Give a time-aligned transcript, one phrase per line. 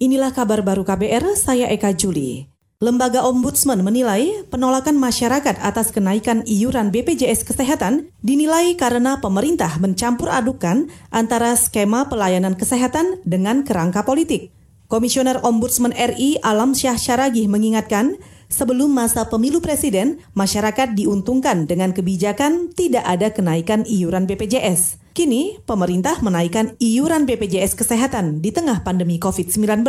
[0.00, 2.48] Inilah kabar baru KBR, saya Eka Juli.
[2.80, 10.88] Lembaga Ombudsman menilai penolakan masyarakat atas kenaikan iuran BPJS Kesehatan dinilai karena pemerintah mencampur adukan
[11.12, 14.48] antara skema pelayanan kesehatan dengan kerangka politik.
[14.88, 18.16] Komisioner Ombudsman RI Alam Syah Syaragih mengingatkan,
[18.48, 24.99] sebelum masa pemilu presiden, masyarakat diuntungkan dengan kebijakan tidak ada kenaikan iuran BPJS.
[25.10, 29.82] Kini, pemerintah menaikkan iuran BPJS Kesehatan di tengah pandemi COVID-19.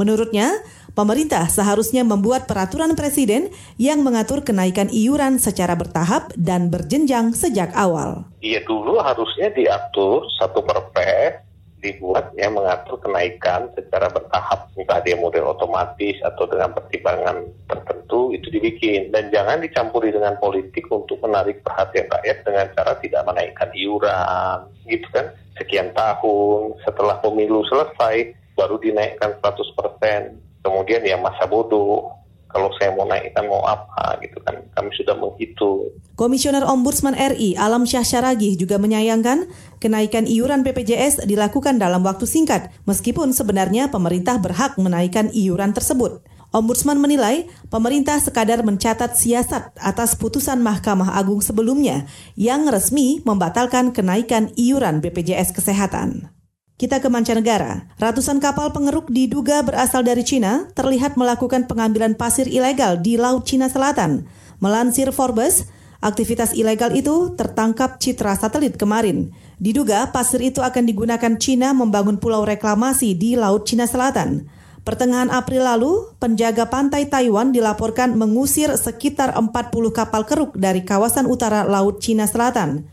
[0.00, 0.48] Menurutnya,
[0.96, 8.24] pemerintah seharusnya membuat peraturan presiden yang mengatur kenaikan iuran secara bertahap dan berjenjang sejak awal.
[8.40, 11.44] Iya dulu harusnya diatur satu perpres
[11.84, 17.95] dibuat yang mengatur kenaikan secara bertahap entah dia model otomatis atau dengan pertimbangan tertentu
[18.32, 23.70] itu dibikin dan jangan dicampuri dengan politik untuk menarik perhatian rakyat dengan cara tidak menaikkan
[23.74, 30.64] iuran gitu kan sekian tahun setelah pemilu selesai baru dinaikkan 100%.
[30.64, 32.12] Kemudian ya masa bodoh.
[32.46, 34.56] Kalau saya mau naikkan mau apa gitu kan.
[34.72, 35.92] Kami sudah menghitung.
[36.16, 39.44] Komisioner Ombudsman RI Alam Syah Syaragih juga menyayangkan
[39.76, 46.24] kenaikan iuran BPJS dilakukan dalam waktu singkat meskipun sebenarnya pemerintah berhak menaikkan iuran tersebut.
[46.56, 54.48] Ombudsman menilai pemerintah sekadar mencatat siasat atas putusan Mahkamah Agung sebelumnya yang resmi membatalkan kenaikan
[54.56, 56.32] iuran BPJS Kesehatan.
[56.80, 57.92] Kita ke mancanegara.
[58.00, 63.68] Ratusan kapal pengeruk diduga berasal dari Cina terlihat melakukan pengambilan pasir ilegal di Laut Cina
[63.68, 64.24] Selatan.
[64.56, 65.68] Melansir Forbes,
[66.00, 69.28] aktivitas ilegal itu tertangkap citra satelit kemarin.
[69.60, 74.55] Diduga pasir itu akan digunakan Cina membangun pulau reklamasi di Laut Cina Selatan.
[74.86, 79.50] Pertengahan April lalu, penjaga pantai Taiwan dilaporkan mengusir sekitar 40
[79.90, 82.86] kapal keruk dari kawasan utara Laut Cina Selatan.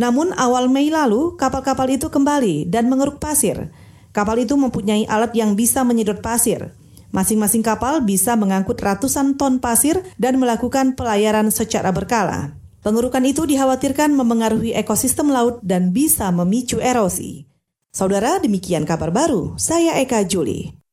[0.00, 3.68] Namun awal Mei lalu, kapal-kapal itu kembali dan mengeruk pasir.
[4.16, 6.72] Kapal itu mempunyai alat yang bisa menyedot pasir.
[7.12, 12.56] Masing-masing kapal bisa mengangkut ratusan ton pasir dan melakukan pelayaran secara berkala.
[12.80, 17.44] Pengerukan itu dikhawatirkan memengaruhi ekosistem laut dan bisa memicu erosi.
[17.92, 19.60] Saudara, demikian kabar baru.
[19.60, 20.83] Saya Eka Juli.